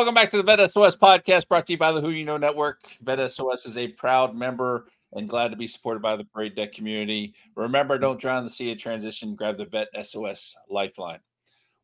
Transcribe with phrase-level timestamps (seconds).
[0.00, 2.38] welcome back to the Vet SOS podcast brought to you by the Who You Know
[2.38, 2.80] Network.
[3.02, 6.72] Vet SOS is a proud member and glad to be supported by the Parade Deck
[6.72, 7.34] community.
[7.54, 9.34] Remember, don't drown the sea of transition.
[9.34, 11.18] Grab the Vet SOS Lifeline.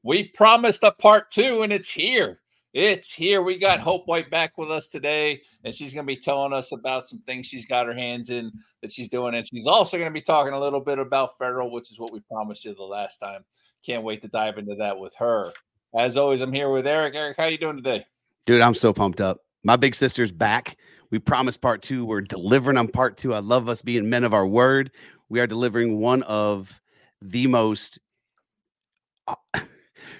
[0.02, 2.40] We promised a part two, and it's here.
[2.72, 3.42] It's here.
[3.42, 6.72] We got Hope White back with us today, and she's going to be telling us
[6.72, 9.34] about some things she's got her hands in that she's doing.
[9.34, 12.14] And she's also going to be talking a little bit about federal, which is what
[12.14, 13.44] we promised you the last time.
[13.84, 15.52] Can't wait to dive into that with her.
[15.96, 17.14] As always, I'm here with Eric.
[17.14, 18.04] Eric, how you doing today?
[18.44, 19.38] Dude, I'm so pumped up.
[19.64, 20.76] My big sister's back.
[21.10, 22.04] We promised part two.
[22.04, 23.32] We're delivering on part two.
[23.32, 24.90] I love us being men of our word.
[25.30, 26.82] We are delivering one of
[27.22, 27.98] the most
[29.26, 29.36] uh,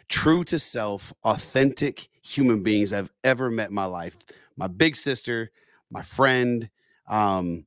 [0.09, 4.17] true to self, authentic human beings I've ever met in my life.
[4.57, 5.51] My big sister,
[5.91, 6.71] my friend.
[7.07, 7.67] Um,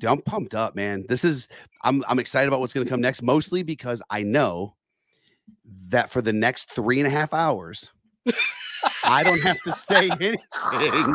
[0.00, 1.04] dude, I'm pumped up, man.
[1.08, 1.46] This is
[1.84, 4.74] I'm I'm excited about what's gonna come next, mostly because I know
[5.94, 7.90] that for the next three and a half hours,
[9.04, 10.36] I don't have to say anything.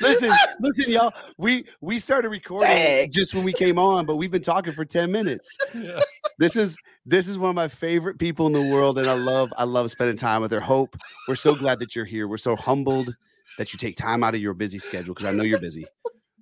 [0.00, 1.12] listen, listen, y'all.
[1.38, 3.10] We we started recording Dang.
[3.10, 5.56] just when we came on, but we've been talking for 10 minutes.
[5.74, 6.00] Yeah.
[6.38, 6.76] This is
[7.06, 9.90] this is one of my favorite people in the world, and I love I love
[9.90, 10.60] spending time with her.
[10.60, 10.96] Hope,
[11.28, 12.28] we're so glad that you're here.
[12.28, 13.14] We're so humbled
[13.56, 15.86] that you take time out of your busy schedule because I know you're busy.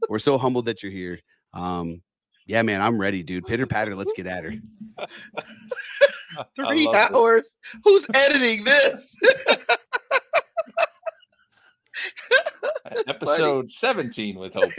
[0.09, 1.21] We're so humbled that you're here.
[1.55, 2.03] Um,
[2.47, 3.47] yeah, man, I'm ready, dude.
[3.47, 4.55] Pitter patter, let's get at her.
[6.57, 7.57] Three hours.
[7.73, 7.81] This.
[7.85, 9.15] Who's editing this?
[13.09, 13.69] Episode funny.
[13.69, 14.71] 17 with Hope.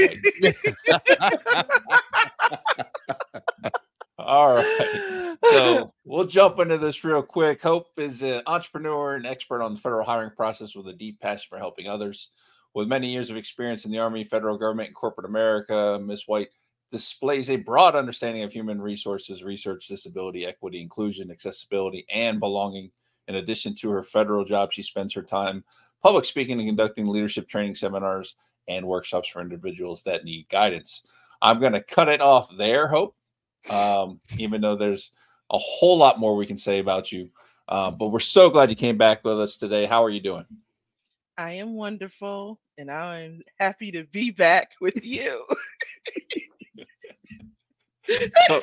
[4.19, 5.35] All right.
[5.51, 7.61] So we'll jump into this real quick.
[7.61, 11.47] Hope is an entrepreneur and expert on the federal hiring process with a deep passion
[11.49, 12.29] for helping others.
[12.73, 16.23] With many years of experience in the Army, federal government, and corporate America, Ms.
[16.27, 16.49] White
[16.91, 22.91] displays a broad understanding of human resources, research, disability, equity, inclusion, accessibility, and belonging.
[23.27, 25.63] In addition to her federal job, she spends her time
[26.01, 28.35] public speaking and conducting leadership training seminars
[28.67, 31.03] and workshops for individuals that need guidance.
[31.41, 33.15] I'm going to cut it off there, Hope,
[33.69, 35.11] um, even though there's
[35.51, 37.29] a whole lot more we can say about you.
[37.69, 39.85] Um, but we're so glad you came back with us today.
[39.85, 40.45] How are you doing?
[41.37, 45.45] I am wonderful, and I'm happy to be back with you.
[48.47, 48.61] so,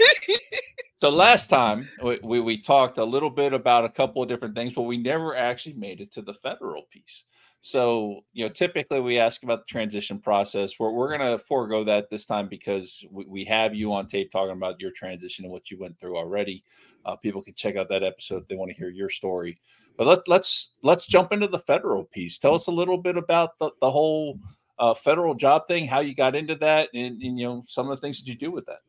[0.98, 4.54] so, last time we, we, we talked a little bit about a couple of different
[4.54, 7.24] things, but we never actually made it to the federal piece.
[7.64, 10.78] So, you know, typically we ask about the transition process.
[10.78, 14.30] We're, we're going to forego that this time because we, we have you on tape
[14.30, 16.62] talking about your transition and what you went through already.
[17.06, 19.58] Uh, people can check out that episode if they want to hear your story.
[19.96, 22.36] But let, let's let's jump into the federal piece.
[22.36, 24.38] Tell us a little bit about the, the whole
[24.78, 27.96] uh, federal job thing, how you got into that, and, and, you know some of
[27.96, 28.80] the things that you do with that.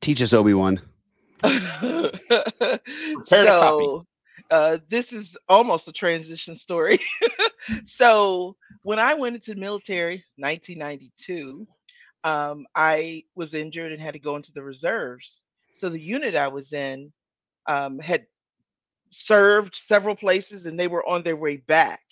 [0.00, 0.80] Teach us Obi Wan.
[3.24, 4.06] so
[4.50, 7.00] uh, this is almost a transition story.
[7.86, 11.66] so when I went into the military, 1992,
[12.24, 15.42] um, I was injured and had to go into the reserves.
[15.74, 17.12] So the unit I was in
[17.66, 18.26] um, had
[19.10, 22.02] served several places, and they were on their way back.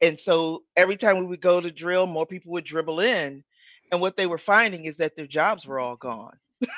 [0.00, 3.42] And so every time we would go to drill, more people would dribble in.
[3.90, 6.36] And what they were finding is that their jobs were all gone.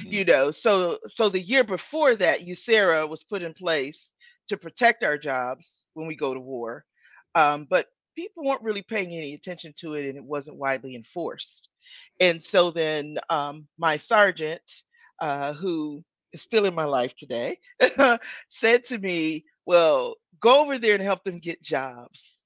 [0.00, 0.12] Mm.
[0.12, 4.12] you know, so so the year before that, USERRA was put in place
[4.48, 6.84] to protect our jobs when we go to war.
[7.34, 7.86] Um, but
[8.16, 11.68] people weren't really paying any attention to it and it wasn't widely enforced.
[12.20, 14.62] And so then um, my sergeant,
[15.20, 17.58] uh, who is still in my life today,
[18.50, 22.38] said to me, Well, go over there and help them get jobs.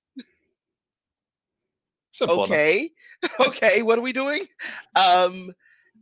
[2.20, 2.90] Okay.
[3.40, 3.82] okay.
[3.82, 4.46] What are we doing?
[4.94, 5.52] Um,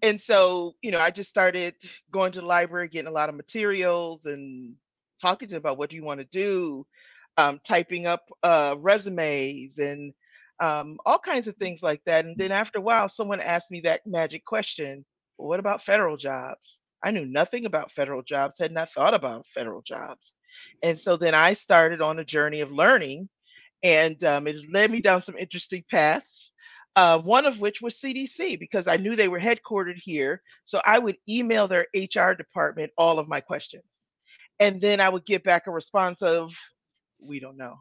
[0.03, 1.75] and so, you know, I just started
[2.10, 4.75] going to the library, getting a lot of materials and
[5.20, 6.87] talking to them about what do you want to do,
[7.37, 10.12] um, typing up uh, resumes and
[10.60, 12.25] um, all kinds of things like that.
[12.25, 15.04] And then after a while, someone asked me that magic question
[15.38, 16.81] well, what about federal jobs?
[17.02, 20.34] I knew nothing about federal jobs, had not thought about federal jobs.
[20.82, 23.31] And so then I started on a journey of learning
[23.82, 26.53] and um, it led me down some interesting paths.
[26.97, 30.43] Uh, one of which was CDC because I knew they were headquartered here.
[30.65, 33.85] So I would email their HR department all of my questions.
[34.59, 36.53] And then I would get back a response of,
[37.21, 37.77] we don't know.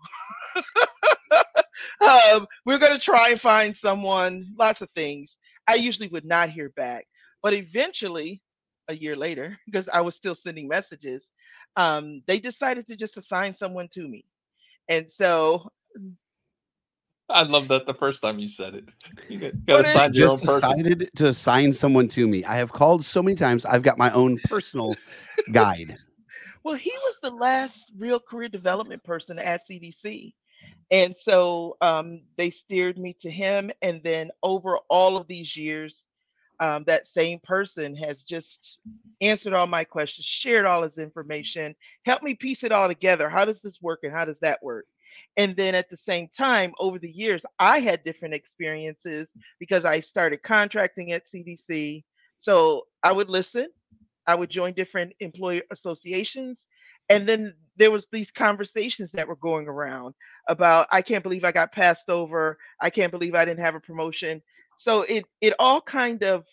[2.02, 5.38] um, we're going to try and find someone, lots of things.
[5.68, 7.06] I usually would not hear back.
[7.42, 8.42] But eventually,
[8.88, 11.32] a year later, because I was still sending messages,
[11.76, 14.26] um, they decided to just assign someone to me.
[14.88, 15.70] And so
[17.30, 18.86] I love that the first time you said it.
[19.30, 22.44] You got to just decided to assign someone to me.
[22.44, 23.66] I have called so many times.
[23.66, 24.96] I've got my own personal
[25.52, 25.96] guide.
[26.64, 30.34] Well, he was the last real career development person at CDC.
[30.92, 33.72] And so um, they steered me to him.
[33.82, 36.06] And then over all of these years,
[36.60, 38.80] um, that same person has just
[39.22, 41.76] answered all my questions, shared all his information,
[42.06, 43.30] helped me piece it all together.
[43.30, 44.86] How does this work and how does that work?
[45.38, 50.00] And then at the same time, over the years, I had different experiences because I
[50.00, 52.04] started contracting at CDC.
[52.40, 53.68] So I would listen,
[54.28, 56.68] I would join different employer associations.
[57.10, 60.14] And then there was these conversations that were going around
[60.48, 62.58] about I can't believe I got passed over.
[62.82, 64.42] I can't believe I didn't have a promotion.
[64.78, 66.46] So it it all kind of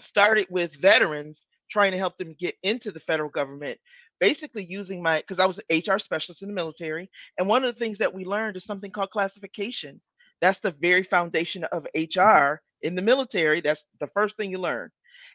[0.00, 3.78] started with veterans trying to help them get into the federal government
[4.20, 7.10] basically using my because I was an HR specialist in the military.
[7.38, 10.00] And one of the things that we learned is something called classification.
[10.40, 13.60] That's the very foundation of HR in the military.
[13.60, 14.90] That's the first thing you learn.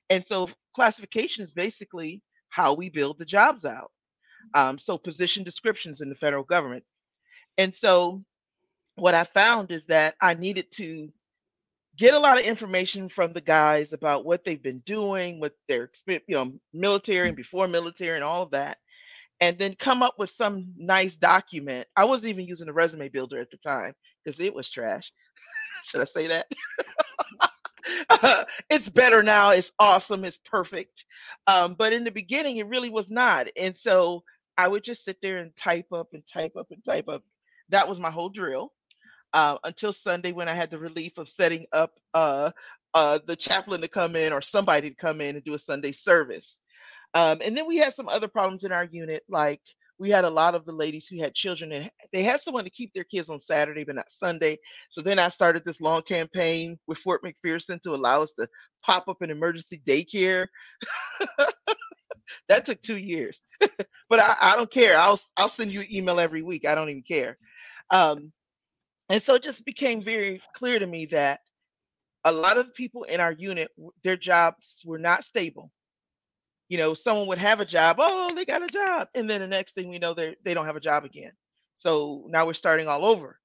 [0.09, 3.91] And so classification is basically how we build the jobs out.
[4.53, 6.83] Um, so position descriptions in the federal government.
[7.57, 8.23] And so
[8.95, 11.09] what I found is that I needed to
[11.97, 15.89] get a lot of information from the guys about what they've been doing with their
[16.07, 18.77] you know military and before military and all of that
[19.41, 21.87] and then come up with some nice document.
[21.95, 23.93] I wasn't even using a resume builder at the time
[24.23, 25.11] because it was trash.
[25.85, 26.47] Should i say that?
[28.69, 29.51] It's better now.
[29.51, 30.25] It's awesome.
[30.25, 31.05] It's perfect.
[31.47, 34.23] Um, but in the beginning it really was not and so
[34.57, 37.23] i would just sit there and type up and type up and type up.
[37.69, 38.71] That was my whole drill
[39.35, 42.51] uh, until Sunday when I had the relief of setting up uh,
[42.93, 45.91] uh, the chaplain to come in or somebody to come in and do a Sunday
[45.91, 46.61] service.
[47.13, 49.61] Um, and then we had some other problems in our unit, like
[49.99, 52.69] we had a lot of the ladies who had children and they had someone to
[52.69, 54.57] keep their kids on Saturday, but not Sunday.
[54.87, 58.47] So then I started this long campaign with Fort McPherson to allow us to
[58.83, 60.47] pop up an emergency daycare.
[62.47, 63.43] that took two years,
[64.09, 64.97] but I, I, don't care.
[64.97, 66.65] I'll I'll send you an email every week.
[66.65, 67.37] I don't even care.
[67.91, 68.31] Um,
[69.09, 71.41] and so it just became very clear to me that
[72.23, 73.69] a lot of people in our unit,
[74.03, 75.71] their jobs were not stable.
[76.69, 79.09] You know, someone would have a job, oh, they got a job.
[79.13, 81.31] And then the next thing we know, they they don't have a job again.
[81.75, 83.39] So now we're starting all over.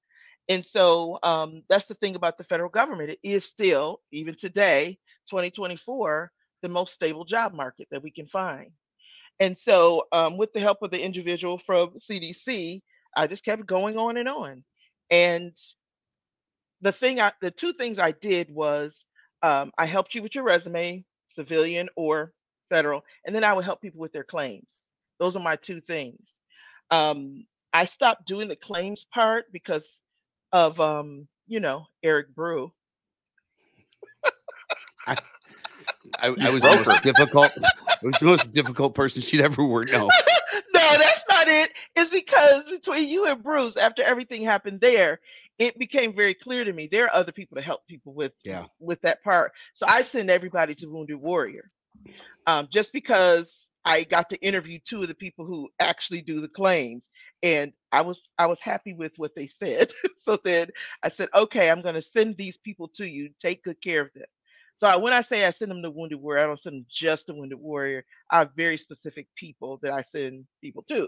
[0.49, 3.11] And so um, that's the thing about the federal government.
[3.11, 4.97] It is still, even today,
[5.29, 6.31] 2024,
[6.63, 8.71] the most stable job market that we can find.
[9.39, 12.81] And so, um, with the help of the individual from CDC,
[13.15, 14.63] I just kept going on and on.
[15.11, 15.55] And
[16.81, 19.05] the thing I, the two things I did was
[19.43, 22.33] um, I helped you with your resume, civilian or
[22.69, 24.87] federal, and then I would help people with their claims.
[25.19, 26.39] Those are my two things.
[26.89, 30.01] Um, I stopped doing the claims part because
[30.51, 32.71] of, um, you know, Eric Brew.
[35.07, 35.17] I,
[36.19, 37.51] I, I was the most difficult.
[37.57, 39.91] I was the most difficult person she'd ever worked.
[39.91, 40.09] No,
[41.51, 45.19] it is because between you and Bruce, after everything happened there,
[45.59, 48.65] it became very clear to me there are other people to help people with yeah
[48.79, 49.51] with that part.
[49.73, 51.69] So I send everybody to Wounded Warrior,
[52.47, 56.47] um, just because I got to interview two of the people who actually do the
[56.47, 57.09] claims,
[57.41, 59.91] and I was I was happy with what they said.
[60.17, 60.69] so then
[61.03, 63.29] I said, okay, I'm going to send these people to you.
[63.39, 64.25] Take good care of them.
[64.75, 67.27] So when I say I send them to Wounded Warrior, I don't send them just
[67.27, 68.03] to Wounded Warrior.
[68.31, 71.07] I have very specific people that I send people to.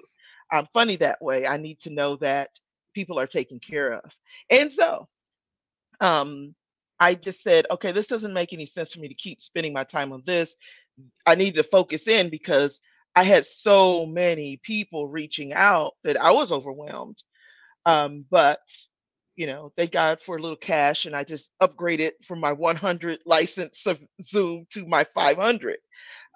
[0.52, 1.48] I'm funny that way.
[1.48, 2.50] I need to know that
[2.94, 4.12] people are taken care of.
[4.50, 5.08] And so
[6.00, 6.56] um,
[7.00, 9.84] I just said, okay, this doesn't make any sense for me to keep spending my
[9.84, 10.56] time on this.
[11.26, 12.80] I need to focus in because
[13.16, 17.18] I had so many people reaching out that I was overwhelmed.
[17.86, 18.60] Um, but
[19.36, 23.20] you know, thank God for a little cash, and I just upgraded from my 100
[23.26, 25.78] license of Zoom to my 500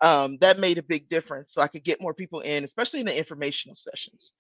[0.02, 1.54] um, that made a big difference.
[1.54, 4.34] So I could get more people in, especially in the informational sessions.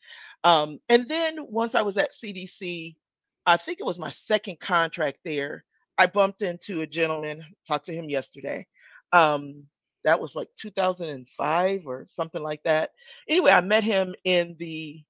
[0.43, 2.95] Um, and then once I was at CDC,
[3.45, 5.63] I think it was my second contract there.
[5.97, 8.67] I bumped into a gentleman, talked to him yesterday.
[9.13, 9.63] Um,
[10.03, 12.91] that was like 2005 or something like that.
[13.27, 15.01] Anyway, I met him in the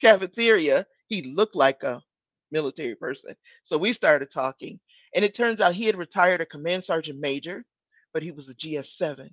[0.00, 0.86] cafeteria.
[1.08, 2.02] He looked like a
[2.50, 3.34] military person.
[3.64, 4.80] So we started talking.
[5.14, 7.64] And it turns out he had retired a command sergeant major,
[8.14, 9.30] but he was a GS7.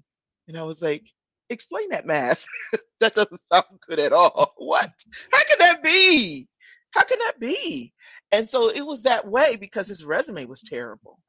[0.50, 1.08] And I was like,
[1.50, 2.44] explain that math.
[3.00, 4.54] that doesn't sound good at all.
[4.58, 4.90] What?
[5.32, 6.48] How can that be?
[6.92, 7.94] How can that be?
[8.32, 11.20] And so it was that way because his resume was terrible.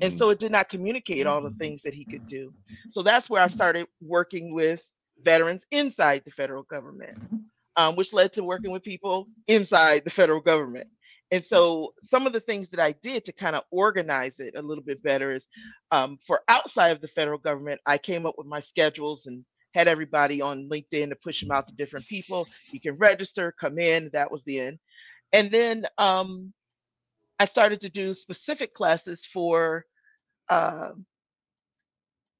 [0.00, 0.16] And mm-hmm.
[0.16, 2.54] so it did not communicate all the things that he could do.
[2.90, 4.82] So that's where I started working with
[5.20, 7.18] veterans inside the federal government,
[7.76, 10.88] um, which led to working with people inside the federal government.
[11.30, 14.62] And so some of the things that I did to kind of organize it a
[14.62, 15.46] little bit better is
[15.90, 19.88] um, for outside of the federal government, I came up with my schedules and had
[19.88, 22.46] everybody on LinkedIn to push them out to different people.
[22.70, 24.10] You can register, come in.
[24.12, 24.78] That was the end.
[25.32, 26.52] And then um,
[27.40, 29.84] I started to do specific classes for
[30.48, 30.90] uh,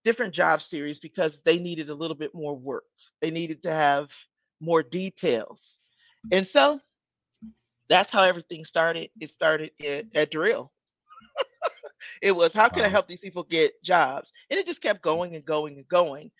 [0.05, 2.85] different job series because they needed a little bit more work.
[3.21, 4.15] They needed to have
[4.61, 5.79] more details.
[6.31, 6.81] And so
[7.89, 9.11] that's how everything started.
[9.21, 10.73] It started at, at drill.
[12.23, 12.87] it was how can wow.
[12.87, 14.33] I help these people get jobs?
[14.51, 16.31] And it just kept going and going and going.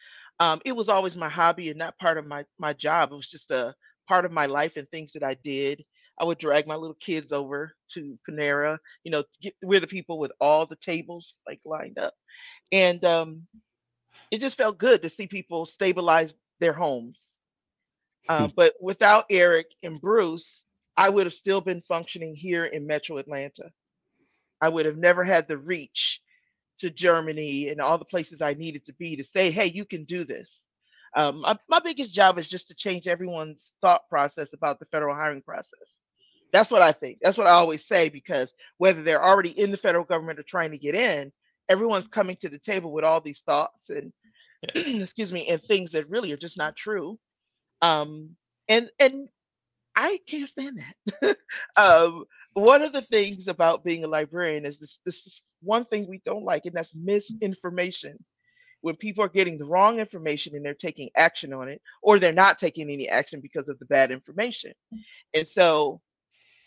[0.41, 3.13] Um, it was always my hobby and not part of my my job.
[3.13, 3.75] It was just a
[4.09, 5.85] part of my life and things that I did.
[6.19, 10.19] I would drag my little kids over to Panera, you know, get, we're the people
[10.19, 12.15] with all the tables like lined up.
[12.71, 13.43] And um,
[14.31, 17.39] it just felt good to see people stabilize their homes.
[18.29, 20.65] Uh, but without Eric and Bruce,
[20.97, 23.71] I would have still been functioning here in Metro Atlanta.
[24.61, 26.21] I would have never had the reach
[26.79, 30.05] to Germany and all the places I needed to be to say, hey, you can
[30.05, 30.65] do this.
[31.17, 35.15] Um, my, my biggest job is just to change everyone's thought process about the federal
[35.15, 36.01] hiring process.
[36.53, 37.19] That's what I think.
[37.21, 40.71] That's what I always say because whether they're already in the federal government or trying
[40.73, 41.33] to get in,
[41.69, 44.13] everyone's coming to the table with all these thoughts and
[44.75, 44.83] yeah.
[45.03, 47.19] excuse me and things that really are just not true.
[47.83, 48.37] Um,
[48.69, 49.29] and and
[49.97, 51.37] I can't stand that.
[51.77, 52.25] um,
[52.55, 56.21] one of the things about being a librarian is this this is one thing we
[56.25, 58.17] don't like, and that's misinformation.
[58.83, 62.33] When people are getting the wrong information and they're taking action on it, or they're
[62.33, 64.73] not taking any action because of the bad information.
[65.35, 66.03] And so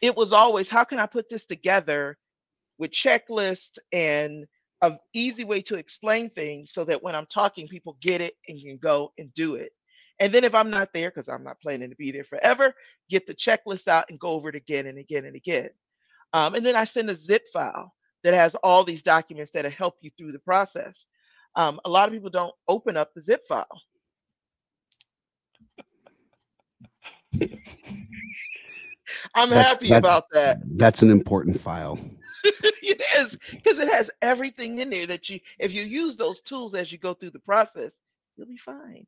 [0.01, 2.17] it was always, how can I put this together
[2.77, 4.45] with checklists and
[4.81, 8.59] an easy way to explain things so that when I'm talking, people get it and
[8.61, 9.71] can go and do it.
[10.19, 12.73] And then if I'm not there, because I'm not planning to be there forever,
[13.09, 15.69] get the checklist out and go over it again and again and again.
[16.33, 17.93] Um, and then I send a zip file
[18.23, 21.05] that has all these documents that help you through the process.
[21.55, 23.67] Um, a lot of people don't open up the zip file.
[29.35, 30.57] I'm that's, happy that, about that.
[30.77, 31.99] That's an important file.
[32.43, 36.75] it is because it has everything in there that you, if you use those tools
[36.75, 37.93] as you go through the process,
[38.35, 39.05] you'll be fine.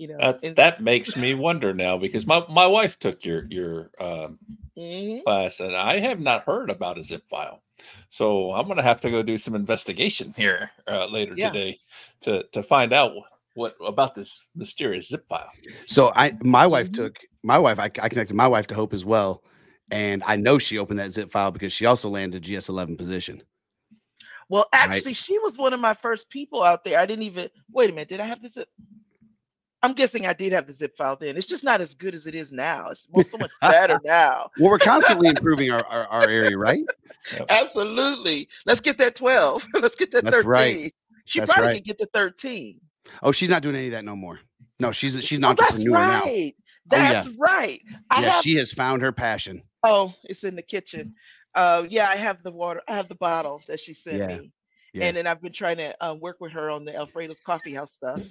[0.00, 3.44] You know, that, and, that makes me wonder now because my, my wife took your
[3.50, 4.38] your um,
[4.74, 5.20] mm-hmm.
[5.24, 7.60] class and I have not heard about a zip file.
[8.08, 11.50] So I'm gonna have to go do some investigation here uh, later yeah.
[11.50, 11.78] today
[12.22, 13.12] to to find out
[13.52, 15.50] what about this mysterious zip file.
[15.86, 17.02] So I my wife mm-hmm.
[17.02, 19.42] took my wife I, I connected my wife to Hope as well,
[19.90, 23.42] and I know she opened that zip file because she also landed GS11 position.
[24.48, 25.16] Well, actually, right?
[25.16, 26.98] she was one of my first people out there.
[26.98, 28.08] I didn't even wait a minute.
[28.08, 28.56] Did I have this?
[29.82, 31.36] I'm guessing I did have the zip file then.
[31.36, 32.90] It's just not as good as it is now.
[32.90, 34.50] It's so much better now.
[34.58, 36.84] well, we're constantly improving our, our, our area, right?
[37.32, 37.46] Yep.
[37.48, 38.48] Absolutely.
[38.66, 39.66] Let's get that 12.
[39.80, 40.50] Let's get that That's 13.
[40.50, 40.94] Right.
[41.24, 41.74] She That's probably right.
[41.76, 42.80] can get the 13.
[43.22, 44.40] Oh, she's not doing any of that no more.
[44.78, 46.54] No, she's she's an oh, entrepreneur that's right.
[46.90, 46.96] now.
[46.96, 47.36] That's oh, yeah.
[47.38, 47.82] right.
[48.10, 49.62] I yeah, have, she has found her passion.
[49.82, 51.14] Oh, it's in the kitchen.
[51.54, 52.80] Uh, yeah, I have the water.
[52.88, 54.26] I have the bottle that she sent yeah.
[54.26, 54.52] me,
[54.92, 55.06] yeah.
[55.06, 57.92] and then I've been trying to uh, work with her on the Alfredo's Coffee House
[57.92, 58.22] stuff.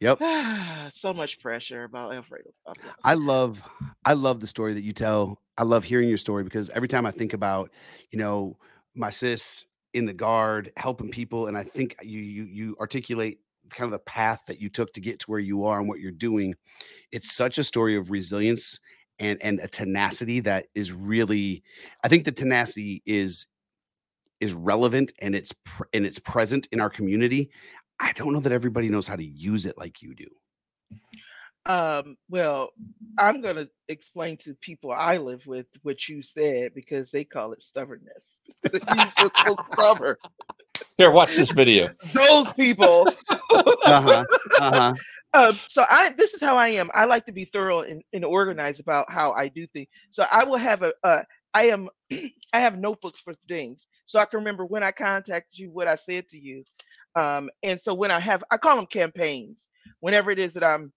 [0.00, 0.20] Yep.
[0.92, 2.58] so much pressure about Alfredo's.
[3.04, 3.62] I love,
[4.04, 5.40] I love the story that you tell.
[5.58, 7.70] I love hearing your story because every time I think about,
[8.10, 8.56] you know,
[8.94, 13.40] my sis in the guard helping people, and I think you you you articulate
[13.70, 16.00] kind of the path that you took to get to where you are and what
[16.00, 16.54] you're doing.
[17.12, 18.80] It's such a story of resilience
[19.20, 21.62] and and a tenacity that is really
[22.02, 23.46] i think the tenacity is
[24.40, 27.50] is relevant and it's pr- and it's present in our community
[28.00, 30.26] i don't know that everybody knows how to use it like you do
[31.66, 32.70] um well
[33.18, 37.52] i'm going to explain to people i live with what you said because they call
[37.52, 38.40] it stubbornness
[38.72, 40.16] you're so, so stubborn
[40.96, 43.06] here watch this video those people
[43.50, 44.24] uh-huh,
[44.58, 44.94] uh-huh.
[45.32, 46.90] Um, so I this is how I am.
[46.92, 49.86] I like to be thorough and, and organized about how I do things.
[50.10, 51.22] So I will have a uh,
[51.54, 51.88] I am
[52.52, 55.94] I have notebooks for things so I can remember when I contacted you, what I
[55.94, 56.64] said to you.
[57.16, 59.68] Um, and so when I have I call them campaigns.
[60.00, 60.92] Whenever it is that I'm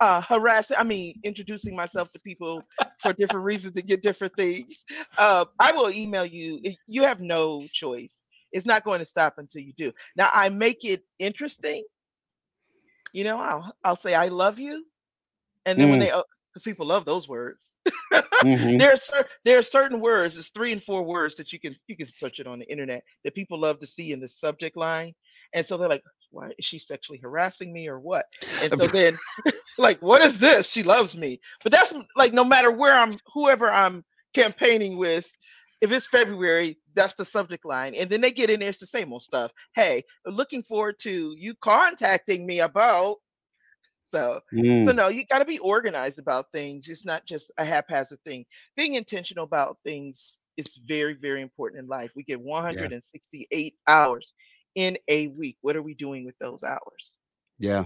[0.00, 2.62] uh, harassing, I mean introducing myself to people
[2.98, 4.84] for different reasons to get different things.
[5.18, 6.60] Uh, I will email you.
[6.86, 8.18] You have no choice.
[8.52, 9.92] It's not going to stop until you do.
[10.16, 11.84] Now I make it interesting
[13.14, 14.84] you know, I'll I'll say I love you,
[15.64, 15.90] and then mm.
[15.90, 16.26] when they because
[16.58, 17.76] uh, people love those words.
[18.12, 18.76] mm-hmm.
[18.76, 20.36] There are there are certain words.
[20.36, 23.04] It's three and four words that you can you can search it on the internet
[23.22, 25.14] that people love to see in the subject line,
[25.54, 28.26] and so they're like, "Why is she sexually harassing me or what?"
[28.60, 29.18] And so then,
[29.78, 30.68] like, what is this?
[30.68, 35.30] She loves me, but that's like no matter where I'm, whoever I'm campaigning with,
[35.80, 37.94] if it's February, that's the subject line.
[37.94, 39.52] And then they get in there, it's the same old stuff.
[39.74, 43.16] Hey, looking forward to you contacting me about
[44.06, 44.40] So,
[44.82, 46.88] so Mm, no, you got to be organized about things.
[46.88, 48.44] It's not just a haphazard thing.
[48.76, 52.12] Being intentional about things is very, very important in life.
[52.16, 54.34] We get yeah, 168 hours
[54.74, 55.56] in a week.
[55.62, 57.18] What are we doing with those hours?
[57.58, 57.84] yeah.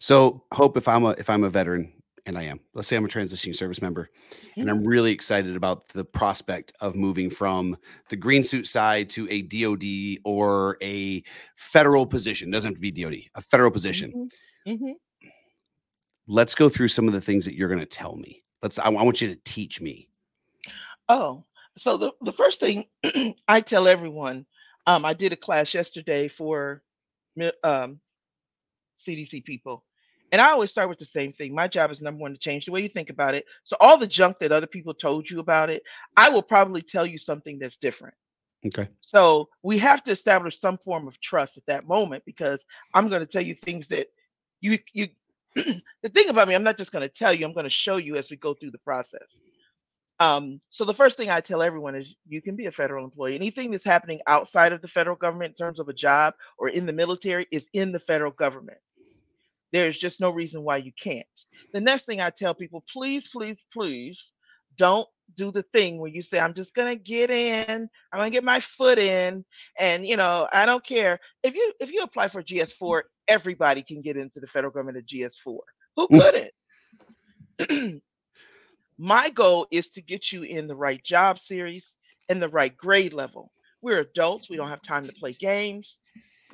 [0.00, 1.92] So, Hope, if I'm a if I'm a veteran,
[2.26, 4.10] and I am, let's say I'm a transitioning service member,
[4.56, 4.70] and Mhm.
[4.70, 7.76] I'm really excited about the prospect of moving from
[8.08, 11.22] the green suit side to a DoD or a
[11.56, 12.50] federal position.
[12.50, 14.30] Doesn't have to be DoD, a federal position.
[14.66, 14.78] Mhm.
[14.80, 14.94] Mhm.
[16.26, 18.42] Let's go through some of the things that you're going to tell me.
[18.62, 18.78] Let's.
[18.78, 20.08] I, I want you to teach me.
[21.08, 21.44] Oh,
[21.78, 22.86] so the, the first thing
[23.48, 24.44] I tell everyone,
[24.88, 26.82] um, I did a class yesterday for
[27.62, 28.00] um,
[28.98, 29.84] CDC people.
[30.32, 31.54] And I always start with the same thing.
[31.54, 33.44] My job is number one to change the way you think about it.
[33.64, 35.82] So all the junk that other people told you about it,
[36.16, 38.14] I will probably tell you something that's different.
[38.66, 38.88] Okay.
[39.00, 42.64] So we have to establish some form of trust at that moment because
[42.94, 44.08] I'm going to tell you things that
[44.62, 45.08] you you
[45.54, 47.96] the thing about me, I'm not just going to tell you, I'm going to show
[47.96, 49.38] you as we go through the process.
[50.20, 53.36] Um, so the first thing I tell everyone is you can be a federal employee.
[53.36, 56.86] Anything that's happening outside of the federal government in terms of a job or in
[56.86, 58.78] the military is in the federal government.
[59.72, 61.26] There's just no reason why you can't.
[61.72, 64.32] The next thing I tell people, please, please, please
[64.76, 68.44] don't do the thing where you say, I'm just gonna get in, I'm gonna get
[68.44, 69.44] my foot in,
[69.78, 71.20] and you know, I don't care.
[71.42, 75.06] If you if you apply for GS4, everybody can get into the federal government at
[75.06, 75.58] GS4.
[75.96, 76.08] Who
[77.58, 78.02] couldn't?
[78.98, 81.94] My goal is to get you in the right job series
[82.28, 83.52] and the right grade level.
[83.80, 86.00] We're adults, we don't have time to play games.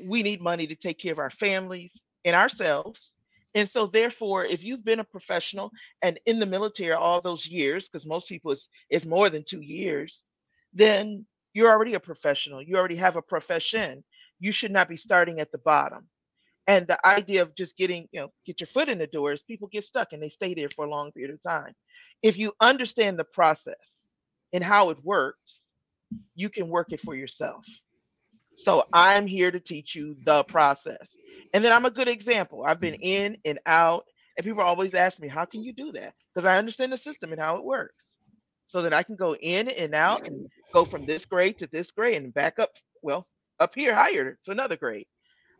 [0.03, 3.17] We need money to take care of our families and ourselves.
[3.55, 5.71] And so, therefore, if you've been a professional
[6.03, 9.61] and in the military all those years, because most people it's, it's more than two
[9.63, 10.27] years,
[10.75, 11.25] then
[11.55, 12.61] you're already a professional.
[12.61, 14.05] You already have a profession.
[14.41, 16.09] You should not be starting at the bottom.
[16.67, 19.43] And the idea of just getting, you know, get your foot in the door is
[19.43, 21.75] people get stuck and they stay there for a long period of time.
[22.23, 24.09] If you understand the process
[24.53, 25.75] and how it works,
[26.35, 27.67] you can work it for yourself.
[28.57, 31.17] So I'm here to teach you the process.
[31.53, 32.65] And then I'm a good example.
[32.67, 34.05] I've been in and out,
[34.37, 36.15] and people always ask me, How can you do that?
[36.33, 38.17] Because I understand the system and how it works.
[38.67, 41.91] So that I can go in and out and go from this grade to this
[41.91, 42.71] grade and back up,
[43.03, 43.27] well,
[43.61, 45.07] up here higher to another grade.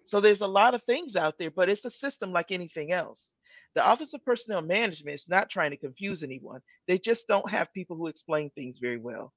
[0.07, 3.35] So there's a lot of things out there, but it's a system like anything else.
[3.75, 6.61] The Office of Personnel Management is not trying to confuse anyone.
[6.89, 9.33] They just don't have people who explain things very well.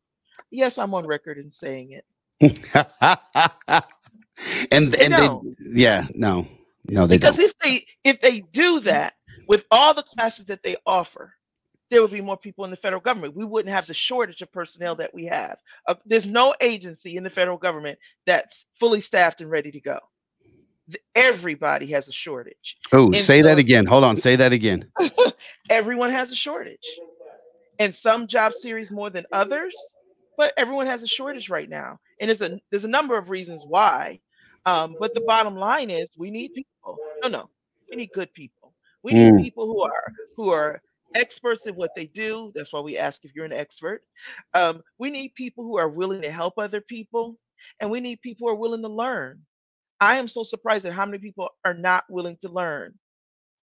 [0.51, 2.05] Yes, I'm on record in saying it.
[4.71, 6.47] and They and they yeah no
[6.87, 9.15] no they Because don't if they if they do that
[9.47, 11.33] with all the classes that they offer,
[11.89, 13.35] there would be more people in the federal government.
[13.35, 15.57] We wouldn't have the shortage of personnel that we have.
[15.87, 19.99] Uh, there's no agency in the federal government that's fully staffed and ready to go.
[21.15, 22.77] Everybody has a shortage.
[22.93, 24.89] oh say that again hold on say that again
[25.69, 27.01] Everyone has a shortage.
[27.79, 29.95] And some job series more than others,
[30.37, 31.99] but everyone has a shortage right now.
[32.19, 34.19] And there's a there's a number of reasons why.
[34.65, 36.97] Um, but the bottom line is we need people.
[37.23, 37.49] No, no,
[37.89, 38.73] we need good people.
[39.03, 39.37] We need Mm.
[39.37, 40.81] people who are who are
[41.15, 42.51] experts in what they do.
[42.55, 44.03] That's why we ask if you're an expert.
[44.55, 47.37] Um, we need people who are willing to help other people,
[47.79, 49.45] and we need people who are willing to learn.
[49.99, 52.93] I am so surprised at how many people are not willing to learn.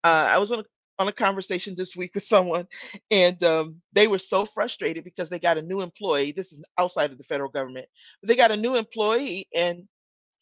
[0.03, 0.63] Uh, I was on a
[0.99, 2.67] on a conversation this week with someone,
[3.09, 6.31] and um, they were so frustrated because they got a new employee.
[6.31, 7.87] This is outside of the federal government.
[8.23, 9.87] They got a new employee, and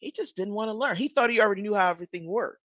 [0.00, 0.96] he just didn't want to learn.
[0.96, 2.60] He thought he already knew how everything worked.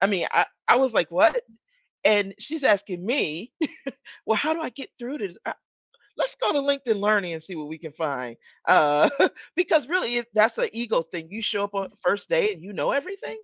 [0.00, 1.40] I mean, I, I was like, what?
[2.04, 3.52] And she's asking me,
[4.26, 5.38] well, how do I get through this?
[6.16, 8.36] Let's go to LinkedIn Learning and see what we can find.
[8.66, 9.08] Uh,
[9.56, 11.28] because really, it, that's an ego thing.
[11.30, 13.38] You show up on first day and you know everything.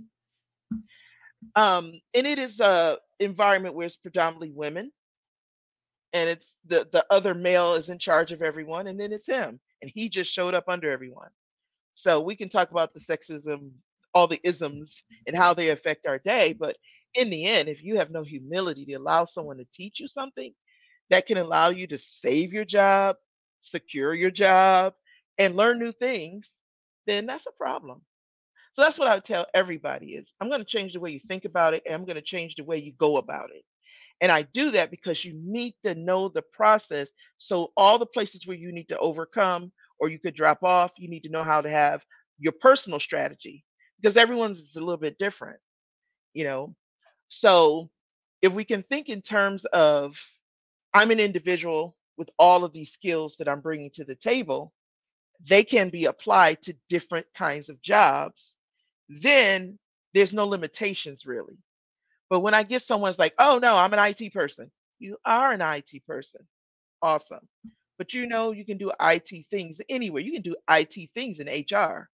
[1.57, 4.92] Um, and it is a environment where it's predominantly women,
[6.12, 9.61] and it's the the other male is in charge of everyone, and then it's him,
[9.83, 11.31] and he just showed up under everyone.
[11.94, 13.70] So we can talk about the sexism,
[14.14, 16.52] all the isms, and how they affect our day.
[16.52, 16.76] But
[17.14, 20.54] in the end, if you have no humility to allow someone to teach you something
[21.11, 23.16] that can allow you to save your job,
[23.61, 24.94] secure your job,
[25.38, 26.59] and learn new things,
[27.07, 28.03] then that's a problem.
[28.73, 31.21] So that's what I would tell everybody is I'm going to change the way you
[31.21, 33.64] think about it and I'm going to change the way you go about it.
[34.21, 37.11] And I do that because you need to know the process.
[37.38, 41.09] So all the places where you need to overcome or you could drop off, you
[41.09, 42.05] need to know how to have
[42.38, 43.64] your personal strategy
[44.01, 45.59] because everyone's is a little bit different,
[46.35, 46.75] you know.
[47.29, 47.90] So
[48.42, 50.16] if we can think in terms of
[50.99, 54.73] I'm an individual with all of these skills that I'm bringing to the table,
[55.49, 58.57] they can be applied to different kinds of jobs.
[59.09, 59.79] Then
[60.13, 61.57] there's no limitations really.
[62.29, 64.73] But when I get someone's like, oh no, I'm an IT person.
[64.99, 66.41] You are an IT person.
[67.01, 67.47] Awesome.
[67.97, 70.23] But you know, you can do IT things anywhere.
[70.23, 72.11] You can do IT things in HR.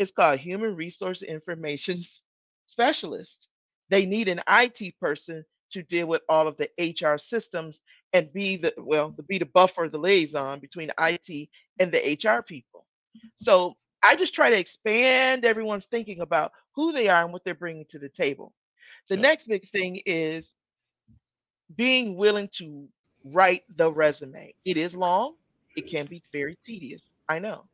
[0.00, 2.02] It's called Human Resource Information
[2.66, 3.46] Specialist.
[3.88, 8.56] They need an IT person to deal with all of the HR systems and be
[8.56, 11.48] the well, to be the buffer, the liaison between IT
[11.78, 12.86] and the HR people.
[13.34, 17.54] So I just try to expand everyone's thinking about who they are and what they're
[17.54, 18.52] bringing to the table.
[19.08, 20.54] The next big thing is
[21.74, 22.88] being willing to
[23.24, 24.54] write the resume.
[24.64, 25.34] It is long,
[25.76, 27.14] it can be very tedious.
[27.28, 27.66] I know.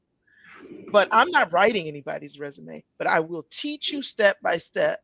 [0.90, 5.00] But I'm not writing anybody's resume, but I will teach you step by step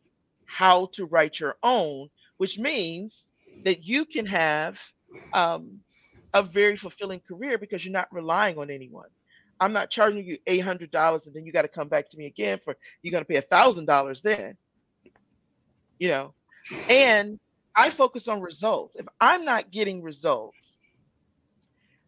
[0.46, 3.28] how to write your own, which means
[3.64, 4.80] that you can have
[5.32, 5.80] um,
[6.34, 9.08] a very fulfilling career because you're not relying on anyone.
[9.60, 12.16] I'm not charging you eight hundred dollars and then you got to come back to
[12.16, 14.56] me again for you're going to pay thousand dollars then.
[15.98, 16.34] You know,
[16.88, 17.38] and
[17.74, 18.96] I focus on results.
[18.96, 20.76] If I'm not getting results,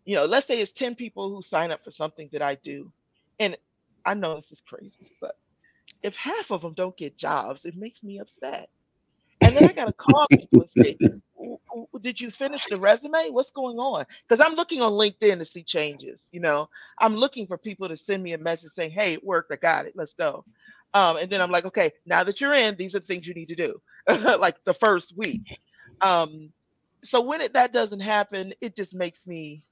[0.05, 2.93] you know, let's say it's 10 people who sign up for something that I do.
[3.39, 3.57] And
[4.05, 5.37] I know this is crazy, but
[6.03, 8.69] if half of them don't get jobs, it makes me upset.
[9.41, 10.99] And then I got to call people and say,
[12.01, 13.31] Did you finish the resume?
[13.31, 14.05] What's going on?
[14.29, 16.29] Because I'm looking on LinkedIn to see changes.
[16.33, 19.53] You know, I'm looking for people to send me a message saying, Hey, it worked.
[19.53, 19.95] I got it.
[19.97, 20.45] Let's go.
[20.95, 23.35] Um, and then I'm like, Okay, now that you're in, these are the things you
[23.35, 23.81] need to do.
[24.39, 25.59] like the first week.
[26.01, 26.53] Um,
[27.03, 29.65] so when it, that doesn't happen, it just makes me.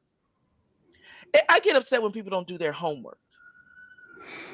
[1.48, 3.18] I get upset when people don't do their homework.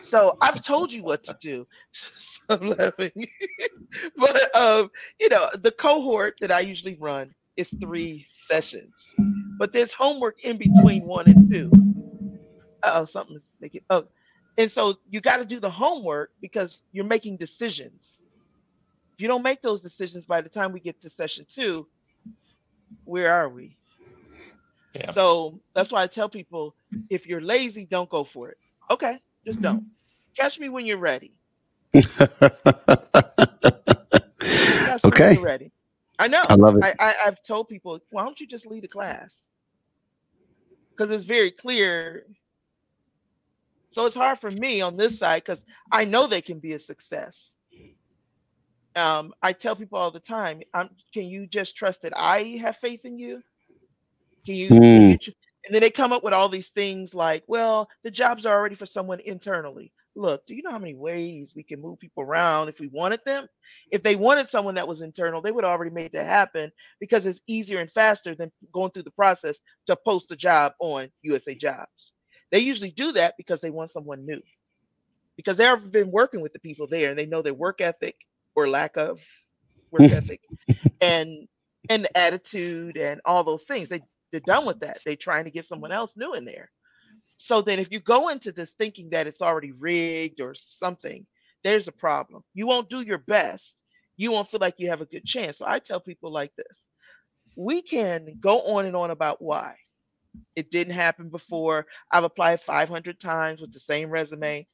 [0.01, 1.67] So I've told you what to do.
[2.49, 3.29] I'm laughing,
[4.17, 9.21] but um, you know the cohort that I usually run is three sessions,
[9.59, 11.75] but there's homework in between one and two.
[12.83, 13.83] Oh, something's making.
[13.91, 14.05] Oh,
[14.59, 18.29] and so you got to do the homework because you're making decisions.
[19.17, 21.87] If you don't make those decisions by the time we get to session two,
[23.05, 23.79] where are we?
[24.95, 25.11] Yeah.
[25.13, 26.75] So that's why I tell people
[27.11, 28.59] if you're lazy, don't go for it.
[28.91, 29.85] Okay, just don't.
[30.37, 31.33] Catch me when you're ready.
[35.05, 35.35] okay.
[35.35, 35.71] You're ready.
[36.19, 36.43] I know.
[36.49, 36.85] I love it.
[36.85, 39.43] I, I, I've told people, why don't you just lead a class?
[40.91, 42.25] Because it's very clear.
[43.91, 46.79] So it's hard for me on this side because I know they can be a
[46.79, 47.57] success
[48.97, 52.77] um, I tell people all the time, I'm, can you just trust that I have
[52.77, 53.43] faith in you?
[54.47, 54.79] Can you, mm.
[54.79, 55.31] can you tr-
[55.65, 58.75] and then they come up with all these things like, well, the jobs are already
[58.75, 59.93] for someone internally.
[60.17, 63.21] Look, do you know how many ways we can move people around if we wanted
[63.25, 63.49] them?
[63.91, 67.41] If they wanted someone that was internal, they would already make that happen because it's
[67.47, 72.15] easier and faster than going through the process to post a job on USA Jobs.
[72.53, 74.41] They usually do that because they want someone new,
[75.37, 78.17] because they've been working with the people there and they know their work ethic
[78.55, 79.21] or lack of
[79.91, 80.41] work ethic
[81.01, 81.49] and
[81.89, 83.89] and the attitude and all those things.
[83.89, 84.01] They
[84.35, 84.99] they're done with that.
[85.07, 86.71] They're trying to get someone else new in there.
[87.39, 91.25] So then if you go into this thinking that it's already rigged or something,
[91.63, 92.43] there's a problem.
[92.53, 93.77] You won't do your best.
[94.17, 95.59] You won't feel like you have a good chance.
[95.59, 96.87] So I tell people like this.
[97.57, 99.77] We can go on and on about why.
[100.57, 101.87] It didn't happen before.
[102.11, 104.67] I've applied 500 times with the same resume.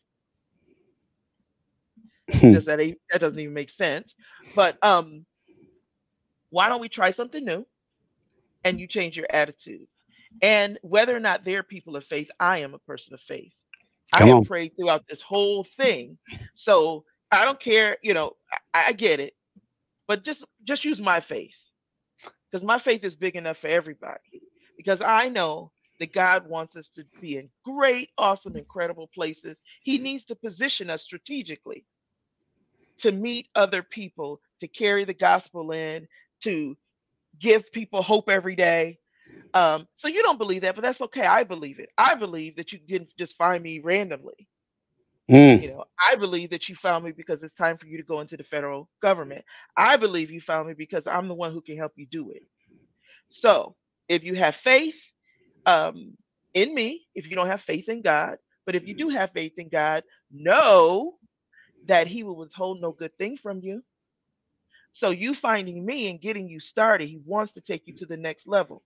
[2.40, 2.52] Hmm.
[2.52, 2.78] Just that
[3.10, 4.14] that doesn't even make sense.
[4.54, 5.26] But um,
[6.50, 7.66] why don't we try something new?
[8.64, 9.86] And you change your attitude.
[10.42, 13.52] And whether or not they're people of faith, I am a person of faith.
[14.14, 14.44] Come I have on.
[14.44, 16.18] prayed throughout this whole thing.
[16.54, 18.36] So I don't care, you know,
[18.74, 19.34] I, I get it.
[20.08, 21.56] But just just use my faith.
[22.50, 24.42] Because my faith is big enough for everybody.
[24.76, 29.60] Because I know that God wants us to be in great, awesome, incredible places.
[29.82, 31.84] He needs to position us strategically
[32.98, 36.08] to meet other people, to carry the gospel in,
[36.42, 36.76] to
[37.38, 38.98] give people hope every day.
[39.52, 41.26] Um, so you don't believe that, but that's okay.
[41.26, 41.90] I believe it.
[41.98, 44.48] I believe that you didn't just find me randomly.
[45.30, 45.62] Mm.
[45.62, 48.20] You know, I believe that you found me because it's time for you to go
[48.20, 49.44] into the federal government.
[49.76, 52.42] I believe you found me because I'm the one who can help you do it.
[53.28, 53.76] So
[54.08, 55.00] if you have faith
[55.66, 56.16] um,
[56.54, 59.58] in me, if you don't have faith in God, but if you do have faith
[59.58, 61.16] in God, know
[61.86, 63.82] that he will withhold no good thing from you.
[64.92, 68.16] So you finding me and getting you started, he wants to take you to the
[68.16, 68.82] next level.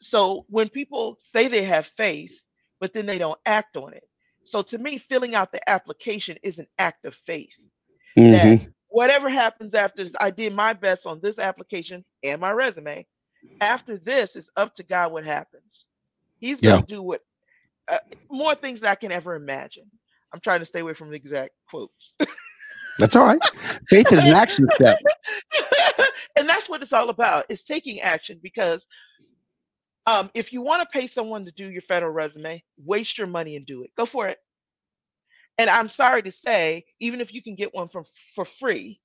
[0.00, 2.40] So when people say they have faith,
[2.80, 4.08] but then they don't act on it.
[4.44, 7.56] So to me, filling out the application is an act of faith.
[8.16, 8.32] Mm-hmm.
[8.32, 13.06] That whatever happens after this, I did my best on this application and my resume.
[13.60, 15.88] After this, it's up to God what happens.
[16.38, 17.20] He's going to do what
[17.88, 17.98] uh,
[18.30, 19.90] more things that I can ever imagine.
[20.32, 22.16] I'm trying to stay away from the exact quotes.
[22.98, 23.40] That's all right.
[23.88, 24.98] Faith is an action step.
[26.36, 28.86] and that's what it's all about is taking action because
[30.06, 33.56] um, if you want to pay someone to do your federal resume, waste your money
[33.56, 33.90] and do it.
[33.96, 34.38] Go for it.
[35.58, 39.00] And I'm sorry to say, even if you can get one from for free,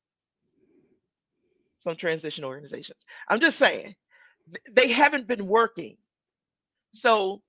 [1.78, 3.96] some transition organizations, I'm just saying
[4.72, 5.98] they haven't been working.
[6.94, 7.42] So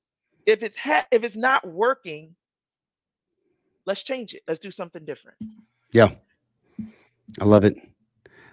[0.46, 2.34] if it's ha- if it's not working,
[3.86, 4.42] let's change it.
[4.48, 5.38] Let's do something different.
[5.92, 6.10] Yeah,
[7.40, 7.76] I love it.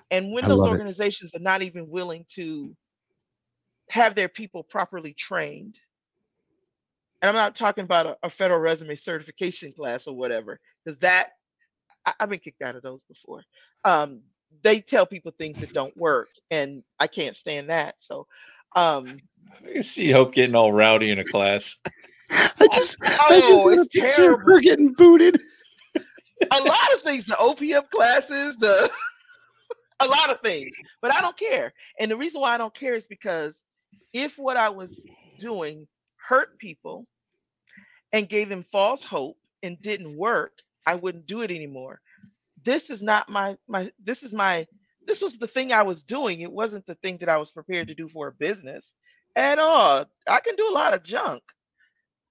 [0.10, 1.40] And when those organizations it.
[1.40, 2.76] are not even willing to
[3.90, 5.78] have their people properly trained,
[7.22, 11.32] and I'm not talking about a, a federal resume certification class or whatever, because that
[12.06, 13.44] I, have been kicked out of those before.
[13.86, 14.22] Um,
[14.64, 17.96] they tell people things that don't work, and I can't stand that.
[18.00, 18.28] So,
[18.76, 19.20] um,
[19.66, 21.78] I can see Hope getting all rowdy in a class.
[22.32, 24.44] I just, oh, I just it's terrible.
[24.46, 25.40] Her getting booted.
[26.52, 28.90] A lot of things, the OPM classes, the
[30.00, 31.74] a lot of things, but I don't care.
[32.00, 33.64] And the reason why I don't care is because
[34.14, 35.06] if what I was
[35.38, 37.08] doing hurt people
[38.14, 40.54] and gave them false hope and didn't work,
[40.86, 42.02] I wouldn't do it anymore.
[42.64, 44.68] This is not my my this is my
[45.08, 46.42] this was the thing I was doing.
[46.42, 48.94] It wasn't the thing that I was prepared to do for a business
[49.36, 50.06] at all.
[50.28, 51.44] I can do a lot of junk.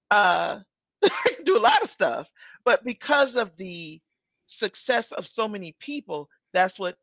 [0.09, 0.59] Uh
[1.45, 2.31] do a lot of stuff,
[2.63, 4.01] but because of the
[4.47, 6.97] success of so many people, that's what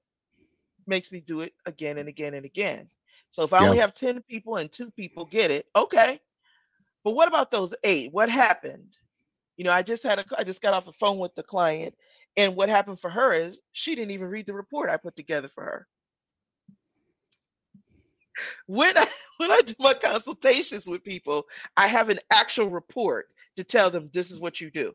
[0.86, 2.88] makes me do it again and again and again.
[3.30, 6.18] So if I only have 10 people and two people get it, okay.
[7.04, 8.12] But what about those eight?
[8.12, 8.96] What happened?
[9.56, 11.94] You know, I just had a I just got off the phone with the client,
[12.36, 15.48] and what happened for her is she didn't even read the report I put together
[15.48, 15.88] for her.
[18.66, 19.06] When I
[19.38, 23.28] when I do my consultations with people, I have an actual report
[23.58, 24.94] to tell them this is what you do.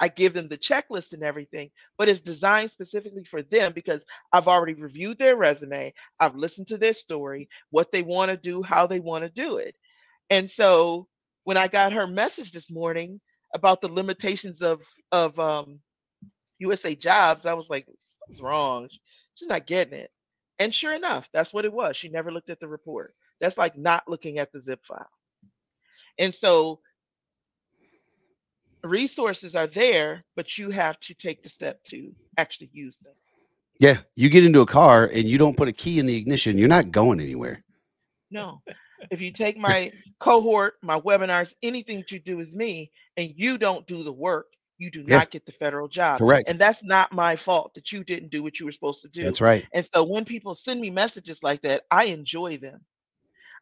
[0.00, 4.48] I give them the checklist and everything, but it's designed specifically for them because I've
[4.48, 8.86] already reviewed their resume, I've listened to their story, what they want to do, how
[8.86, 9.76] they want to do it.
[10.30, 11.08] And so
[11.44, 13.20] when I got her message this morning
[13.54, 15.80] about the limitations of of um,
[16.58, 18.88] USA Jobs, I was like, something's wrong.
[19.34, 20.10] She's not getting it.
[20.58, 21.96] And sure enough, that's what it was.
[21.96, 23.14] She never looked at the report.
[23.40, 25.10] That's like not looking at the zip file.
[26.18, 26.80] And so
[28.86, 33.14] resources are there, but you have to take the step to actually use them.
[33.78, 36.58] Yeah, you get into a car and you don't put a key in the ignition,
[36.58, 37.62] you're not going anywhere.
[38.30, 38.62] No.
[39.10, 43.58] If you take my cohort, my webinars, anything that you do with me, and you
[43.58, 44.46] don't do the work,
[44.78, 45.18] you do yeah.
[45.18, 46.18] not get the federal job.
[46.18, 46.48] Correct.
[46.48, 49.22] And that's not my fault that you didn't do what you were supposed to do.
[49.22, 49.66] That's right.
[49.72, 52.80] And so when people send me messages like that, I enjoy them.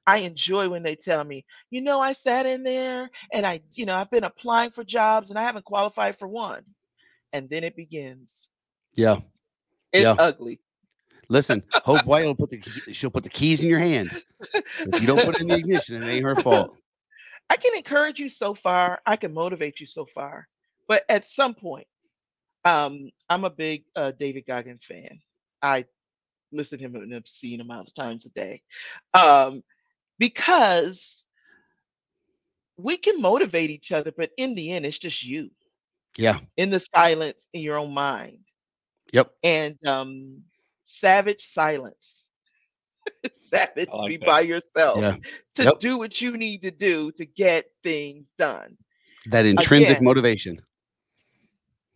[0.06, 3.86] I enjoy when they tell me, you know, I sat in there and I, you
[3.86, 6.62] know, I've been applying for jobs and I haven't qualified for one.
[7.32, 8.48] And then it begins.
[8.94, 9.16] Yeah.
[9.92, 10.16] It's yeah.
[10.18, 10.60] ugly.
[11.28, 12.62] Listen, Hope White will put the
[12.92, 14.10] she'll put the keys in your hand.
[14.52, 16.76] If you don't put it in the ignition, it ain't her fault.
[17.48, 19.00] I can encourage you so far.
[19.06, 20.48] I can motivate you so far.
[20.86, 21.86] But at some point,
[22.64, 25.20] um, I'm a big uh, David Goggins fan.
[25.62, 25.86] I
[26.52, 28.62] listen to him an obscene amount of times a day.
[29.12, 29.62] Um,
[30.18, 31.24] because
[32.76, 35.50] we can motivate each other, but in the end, it's just you.
[36.16, 36.38] Yeah.
[36.56, 38.38] In the silence in your own mind.
[39.12, 39.30] Yep.
[39.42, 40.42] And um
[40.84, 42.24] savage silence.
[43.32, 44.26] savage like be that.
[44.26, 45.16] by yourself yeah.
[45.56, 45.78] to yep.
[45.78, 48.76] do what you need to do to get things done.
[49.26, 50.62] That intrinsic Again, motivation.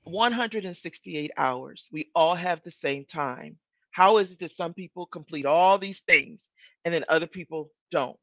[0.05, 1.89] 168 hours.
[1.93, 3.57] We all have the same time.
[3.99, 6.51] How is it that some people complete all these things
[6.85, 8.17] and then other people don't.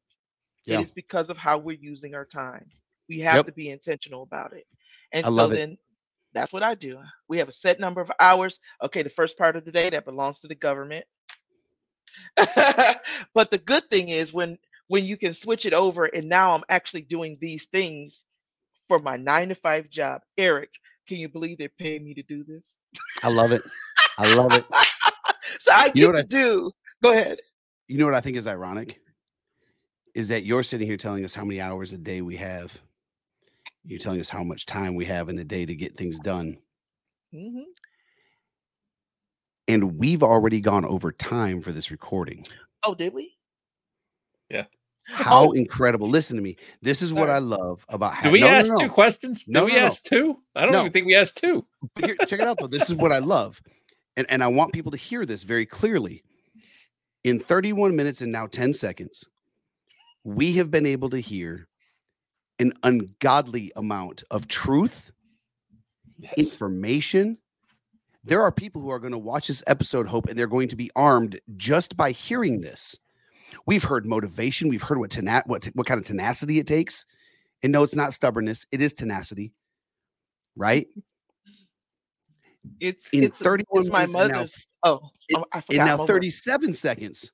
[0.64, 0.78] Yeah.
[0.78, 2.64] It is because of how we're using our time.
[3.10, 3.44] We have yep.
[3.44, 4.64] to be intentional about it.
[5.12, 5.78] And I so then it.
[6.32, 6.98] that's what I do.
[7.28, 8.58] We have a set number of hours.
[8.82, 11.04] Okay, the first part of the day that belongs to the government.
[13.34, 14.56] but the good thing is when
[14.88, 18.24] when you can switch it over and now I'm actually doing these things
[18.88, 20.22] for my 9 to 5 job.
[20.38, 20.70] Eric,
[21.06, 22.80] can you believe they're paying me to do this?
[23.22, 23.62] I love it.
[24.16, 24.64] I love it.
[25.66, 26.70] so I get to I, do.
[27.02, 27.38] Go ahead.
[27.88, 29.00] You know what I think is ironic?
[30.14, 32.78] Is that you're sitting here telling us how many hours a day we have.
[33.84, 36.58] You're telling us how much time we have in the day to get things done.
[37.34, 37.62] Mm-hmm.
[39.68, 42.46] And we've already gone over time for this recording.
[42.84, 43.36] Oh, did we?
[44.48, 44.64] Yeah.
[45.08, 45.52] How oh.
[45.52, 46.08] incredible.
[46.08, 46.56] Listen to me.
[46.82, 48.24] This is what I love about how.
[48.24, 48.86] Do we no, ask no, no.
[48.86, 49.44] two questions?
[49.46, 50.38] No, we ask two?
[50.54, 51.66] I don't even think we asked two.
[51.98, 52.66] Here, check it out though.
[52.68, 53.60] This is what I love.
[54.16, 56.22] And, and I want people to hear this very clearly
[57.24, 59.24] in 31 minutes and now 10 seconds,
[60.24, 61.68] we have been able to hear
[62.58, 65.12] an ungodly amount of truth,
[66.18, 66.32] yes.
[66.36, 67.38] information
[68.26, 70.76] there are people who are going to watch this episode, Hope, and they're going to
[70.76, 72.98] be armed just by hearing this.
[73.66, 74.68] We've heard motivation.
[74.68, 77.06] We've heard what tena- what what kind of tenacity it takes.
[77.62, 78.66] And no, it's not stubbornness.
[78.72, 79.52] It is tenacity,
[80.56, 80.88] right?
[82.80, 86.06] It's In it's, 31 it's my minutes now- Oh, it- oh, I In now my
[86.06, 87.32] 37 seconds,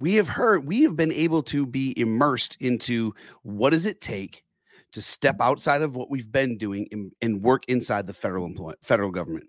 [0.00, 4.44] we have heard, we have been able to be immersed into what does it take
[4.92, 8.72] to step outside of what we've been doing and, and work inside the federal employ
[8.82, 9.46] federal government.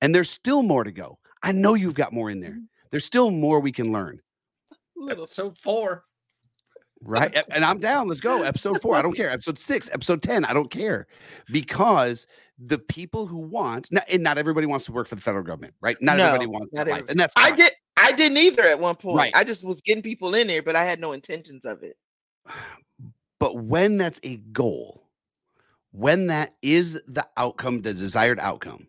[0.00, 1.18] And there's still more to go.
[1.42, 2.50] I know you've got more in there.
[2.50, 2.64] Mm-hmm.
[2.90, 4.20] There's still more we can learn.
[4.96, 6.04] Little- so four.
[7.02, 7.36] Right.
[7.50, 8.08] And I'm down.
[8.08, 8.42] Let's go.
[8.42, 8.96] Episode four.
[8.96, 9.30] I don't care.
[9.30, 10.44] Episode six, episode 10.
[10.44, 11.06] I don't care.
[11.50, 12.26] Because
[12.58, 15.74] the people who want, not, and not everybody wants to work for the federal government,
[15.80, 15.96] right?
[16.00, 17.08] Not everybody wants not that life.
[17.08, 17.72] And that's I did.
[17.98, 19.18] I didn't either at one point.
[19.18, 19.32] Right.
[19.34, 21.96] I just was getting people in there, but I had no intentions of it.
[23.38, 25.10] But when that's a goal,
[25.92, 28.88] when that is the outcome, the desired outcome,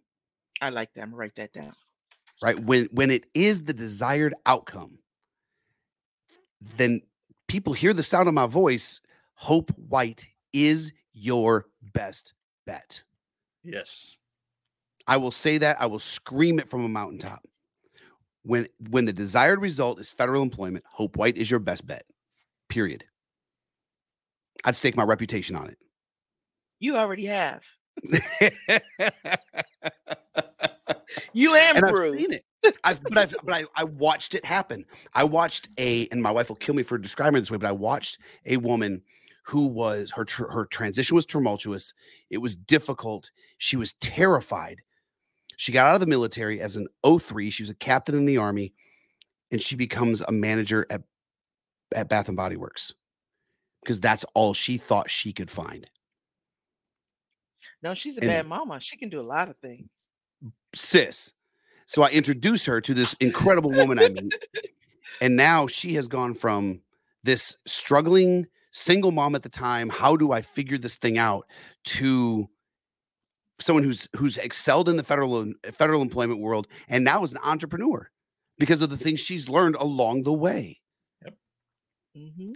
[0.62, 1.02] I like that.
[1.02, 1.74] I'm gonna write that down.
[2.41, 2.58] right?
[2.58, 5.00] When when it is the desired outcome,
[6.78, 7.02] then
[7.47, 9.01] people hear the sound of my voice.
[9.36, 12.33] Hope White is your best
[12.65, 13.03] bet.
[13.63, 14.15] Yes.
[15.07, 15.81] I will say that.
[15.81, 17.45] I will scream it from a mountaintop.
[18.43, 22.05] When when the desired result is federal employment, Hope White is your best bet.
[22.69, 23.03] Period.
[24.63, 25.77] I'd stake my reputation on it.
[26.79, 27.63] You already have.
[31.33, 32.43] You and, and I've seen it.
[32.84, 34.86] I've but I've but I, I watched it happen.
[35.13, 37.67] I watched a and my wife will kill me for describing it this way, but
[37.67, 39.01] I watched a woman
[39.43, 41.93] who was her tr- her transition was tumultuous.
[42.30, 43.32] It was difficult.
[43.58, 44.82] She was terrified.
[45.56, 47.51] She got out of the military as an O3.
[47.51, 48.73] She was a captain in the army,
[49.51, 51.01] and she becomes a manager at
[51.95, 52.93] at Bath and Body Works
[53.84, 55.89] because that's all she thought she could find.
[57.82, 58.80] No, she's a And- bad mama.
[58.82, 59.88] She can do a lot of things.
[60.75, 61.32] sis.
[61.88, 64.36] So I introduce her to this incredible woman I meet.
[65.19, 66.82] And now she has gone from
[67.23, 71.47] this struggling single mom at the time, how do I figure this thing out,
[71.86, 72.47] to
[73.60, 78.10] someone who's who's excelled in the federal federal employment world and now is an entrepreneur
[78.60, 80.80] because of the things she's learned along the way.
[82.15, 82.54] hmm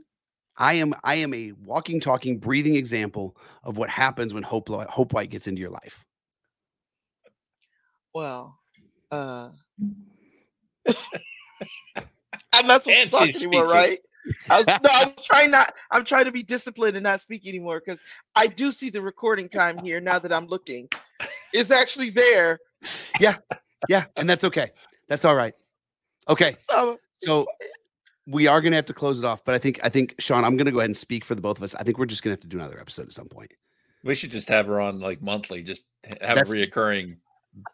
[0.58, 5.14] I am I am a walking, talking, breathing example of what happens when Hope Hope
[5.14, 6.06] White gets into your life.
[8.14, 8.61] Well,
[9.12, 9.50] uh,
[12.54, 14.00] I'm not supposed to talk she's anymore, right?
[14.50, 15.74] I was, no, I'm trying not.
[15.92, 18.00] I'm trying to be disciplined and not speak anymore because
[18.36, 20.90] I do see the recording time here now that I'm looking.
[21.54, 22.60] It's actually there.
[23.20, 23.38] Yeah,
[23.90, 24.72] yeah, and that's okay.
[25.08, 25.54] That's all right.
[26.30, 26.56] Okay.
[26.70, 27.48] So So
[28.28, 30.56] we are gonna have to close it off, but I think I think Sean, I'm
[30.58, 31.76] gonna go ahead and speak for the both of us.
[31.76, 33.52] I think we're just gonna have to do another episode at some point.
[34.04, 37.18] We should just have her on like monthly, just have That's- a reoccurring.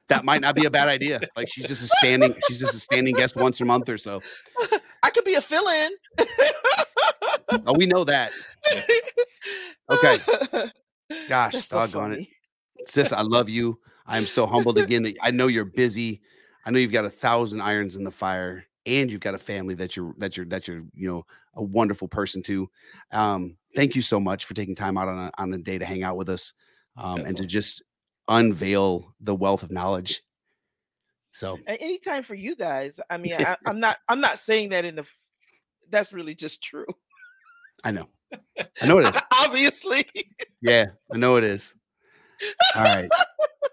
[0.09, 1.21] That might not be a bad idea.
[1.35, 4.21] Like she's just a standing, she's just a standing guest once a month or so.
[5.03, 5.91] I could be a fill-in.
[7.65, 8.31] Oh, we know that.
[9.89, 10.17] Okay.
[11.29, 12.27] Gosh, That's so doggone it.
[12.85, 13.79] Sis, I love you.
[14.05, 16.21] I'm so humbled again that I know you're busy.
[16.65, 19.75] I know you've got a thousand irons in the fire, and you've got a family
[19.75, 22.69] that you're that you're that you're you know a wonderful person to.
[23.11, 25.85] Um, thank you so much for taking time out on a, on a day to
[25.85, 26.53] hang out with us,
[26.95, 27.83] um, and to just
[28.27, 30.21] unveil the wealth of knowledge.
[31.37, 32.99] So Anytime for you guys.
[33.09, 33.97] I mean, I, I'm not.
[34.09, 35.05] I'm not saying that in the.
[35.89, 36.87] That's really just true.
[37.83, 38.09] I know,
[38.81, 39.21] I know it is.
[39.31, 40.05] Obviously.
[40.61, 41.75] Yeah, I know it is.
[42.75, 43.09] All right,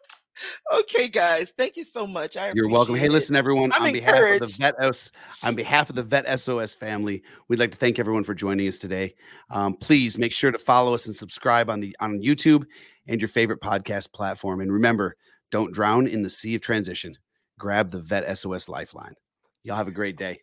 [0.74, 1.54] okay, guys.
[1.56, 2.36] Thank you so much.
[2.36, 2.96] I you're welcome.
[2.96, 3.72] Hey, listen, everyone.
[3.72, 4.56] I'm on behalf of the.
[4.60, 5.10] Vet S,
[5.42, 8.78] on behalf of the Vet SOS family, we'd like to thank everyone for joining us
[8.78, 9.14] today.
[9.48, 12.64] Um, please make sure to follow us and subscribe on the on YouTube
[13.06, 14.60] and your favorite podcast platform.
[14.60, 15.16] And remember,
[15.50, 17.16] don't drown in the sea of transition.
[17.58, 19.14] Grab the Vet SOS Lifeline.
[19.62, 20.40] Y'all have a great day.